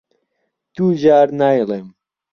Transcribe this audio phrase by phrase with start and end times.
[0.73, 1.87] دوو جار نایڵێم.